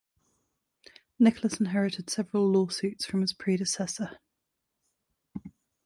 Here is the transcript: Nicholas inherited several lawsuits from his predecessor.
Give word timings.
Nicholas 1.19 1.59
inherited 1.59 2.09
several 2.09 2.49
lawsuits 2.49 3.05
from 3.05 3.21
his 3.21 3.33
predecessor. 3.33 4.17